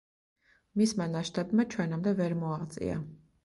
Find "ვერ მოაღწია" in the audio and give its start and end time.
2.23-3.01